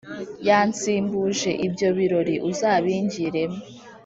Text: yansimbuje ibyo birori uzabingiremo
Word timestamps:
yansimbuje 0.47 1.51
ibyo 1.65 1.89
birori 1.97 2.35
uzabingiremo 2.49 3.57